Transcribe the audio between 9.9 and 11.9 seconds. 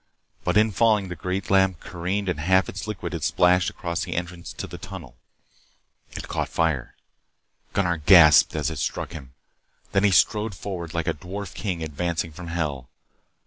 Then he strode forward, like a dwarf king